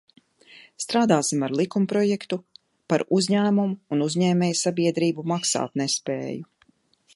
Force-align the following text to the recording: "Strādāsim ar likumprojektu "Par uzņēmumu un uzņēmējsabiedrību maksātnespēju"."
"Strādāsim 0.83 1.43
ar 1.47 1.53
likumprojektu 1.59 2.39
"Par 2.93 3.05
uzņēmumu 3.19 3.77
un 3.97 4.03
uzņēmējsabiedrību 4.07 5.29
maksātnespēju"." 5.35 6.45